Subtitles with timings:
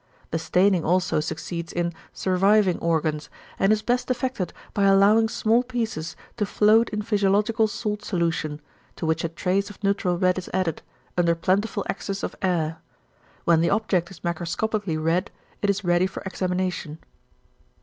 [0.31, 6.15] The staining also succeeds in "surviving" organs, and is best effected by allowing small pieces
[6.37, 8.61] to float in physiological salt solution,
[8.95, 10.81] to which a trace of neutral red is added,
[11.19, 12.79] under plentiful access of air.
[13.43, 15.29] When the object is macroscopically red
[15.61, 16.97] it is ready for examination.